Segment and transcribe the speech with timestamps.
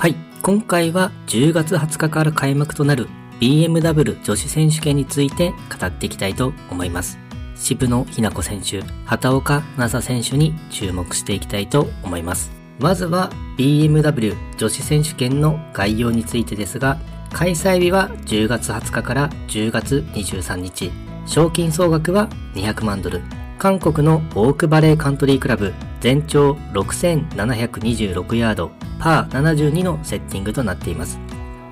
[0.00, 3.06] はい、今回は10月20日から開幕となる
[3.38, 7.18] BMW 女子選手権について語っていきたいと思います。
[7.54, 12.50] 渋野日向子選手、畑岡奈紗選手に注目していきたいと思います。
[12.78, 13.28] まずは
[13.58, 16.96] BMW 女子選手権の概要についてですが、
[17.34, 20.90] 開催日は10月20日から10月23日。
[21.26, 23.20] 賞金総額は200万ドル。
[23.58, 31.18] 韓国のオークバレーカントリークラブ全長6726ヤードパー72のセッティングとなっています。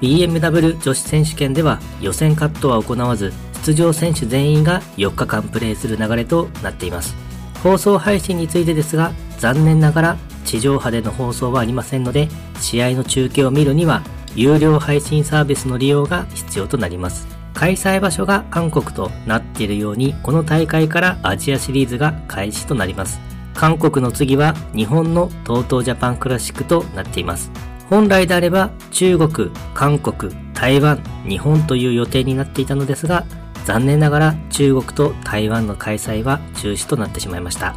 [0.00, 3.32] BMW 女子選手権では予選カットは行わず
[3.64, 7.16] 出場選手全員が4日間プレーする流れとなっています。
[7.62, 12.28] 放送配信についてですが残念ながら地上波での放送はありませんので
[12.60, 14.02] 試合の中継を見るには
[14.36, 17.26] 有料配信サービスの利用が必要となります。
[17.54, 23.20] 開催場所が韓国となっているように、この大会からアジアシリーズが開始となります。
[23.54, 27.50] 韓国の次は日本の TOTO ジャパンクラシックとなっています。
[27.88, 33.24] 本来であれば中国、韓国、台湾、日本という予定になっていたのですが、
[33.64, 37.74] 残念ながら中国と台湾の開催は中止となってしまいました。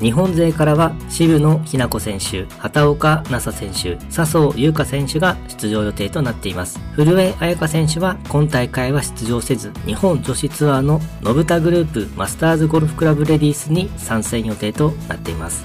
[0.00, 6.80] 日本勢からは渋野日向子選手、畑岡奈紗選手、笹生優花選手が出場予定となっています。
[6.92, 15.64] 古江彩香選手は今大会は出場せず、日本女子ツアーの信田グループマスターズゴルフクラブレディースに参戦予定となっています。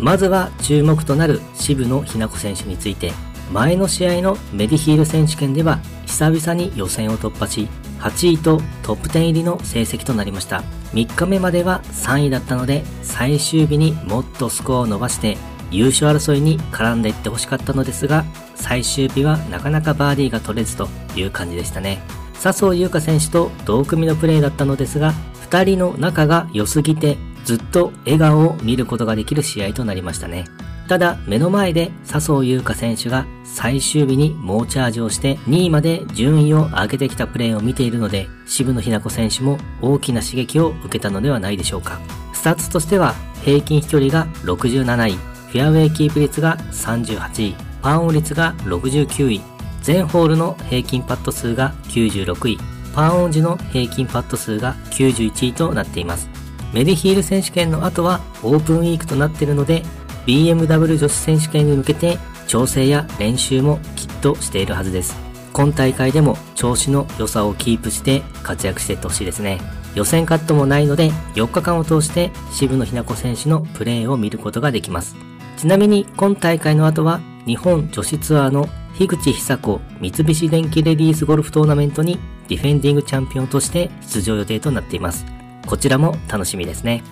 [0.00, 3.12] まずは注目となる渋野日向子選手について、
[3.52, 5.78] 前の試合のメディヒール選手権では
[6.18, 7.68] 久々に予選を突破し、
[8.00, 10.64] 8位とトップ10入りの成績となりました。
[10.92, 15.38] 3日目までは3位だったので、最終日にもっとスコアを伸ばして
[15.70, 18.24] 優勝争いに絡んでいってほしかったのですが、
[18.56, 22.00] 最終日はなかなかバーディーが取れずという感じでしたね。
[22.34, 25.14] 笹生優花選手と同組のプレーだったのですが、
[25.48, 30.46] 2人の仲が良すぎてずっと笑顔を見ることができる試合となりましたね。
[30.88, 42.00] ただ、目の前で笹生優花選手が最終日に猛チャージをして2位まで順位を上げてきたプレーを見ているので、渋野日向子選手も大きな刺激を受けたのではないでしょうか。
[42.32, 43.14] スタッツとしては、
[43.44, 49.42] 平均飛距離が67位、フェアウェイキープ率が38位、パーオン率が69位、
[49.82, 52.58] 全ホールの平均パット数が96位、
[52.94, 56.30] パーオン時の平均パット数が91位となっています。
[56.72, 59.82] メデヒール選手権の後はオープンウィークとなっているので、
[60.28, 65.16] BMW 女子選手権に向けて調整や練習もきっとしているはずです。
[65.54, 69.58] 今大会でも調子の良さをキープして活躍していってほしいですね。
[69.94, 75.16] 予選カットもないので4日間を通して渋野日向子選手のプレーを見ることができます。
[75.56, 78.68] ちなみに今大会の後は日本女子ツアーの
[78.98, 82.18] 樋口久子三菱電機レディースゴルフトーナメントに
[82.48, 85.24] ディフェンディングチャンピオンとして出場予定となっています。
[85.66, 87.02] こちらも楽しみですね。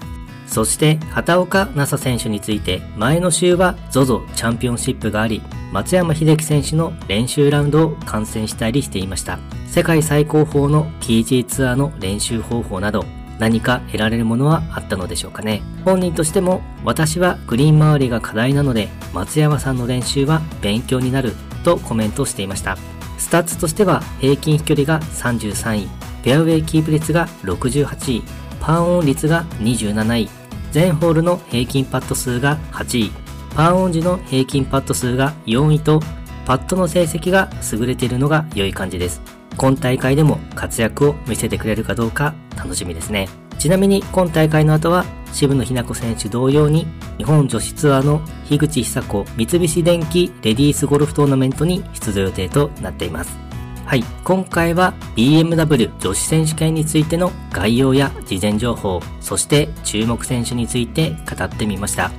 [0.46, 5.42] そして畑岡奈紗選手について前の週は ZOZO チャンピオンシップがあり
[5.72, 9.38] 松山秀樹選手の練習ラウンドを観戦したりしていました。
[9.66, 13.04] 世界最高峰の PG ツアーの練習方法など
[13.38, 15.62] 何か得られるものはあったのでしょうかね。
[15.84, 21.32] 本人としても私はグリーン周りが課題なので松山さんの練習は勉強になる
[21.62, 22.78] とコメントしていました。
[23.18, 25.88] スタッツとしては平均飛距離が33位
[26.22, 28.22] フェアウェイキープ率が68位
[28.60, 30.28] パーオン率が27位、
[30.72, 33.12] 全ホールの平均パット数が8位、
[33.54, 36.00] パーオン時の平均パット数が4位と、
[36.44, 39.20] パットの成績が優れているのが良い感じです。
[39.56, 43.28] 今大会でも活躍を見せてくれるかどうか楽しみですね。
[43.58, 46.86] ちなみに今大会の後は渋野日向子選手同様に
[47.18, 53.45] 日本女子ツアーの樋口久子三菱電機レディースゴルフトーナメントに出場予定となっています。
[53.86, 62.10] はい、今回は BMW 女子選手権についての概要や事前情報、そして注目選手について語ってみました。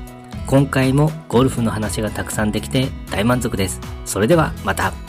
[0.46, 3.82] 今回もゴルフの話がたくさんできて大満足です。
[4.06, 5.07] それではまた。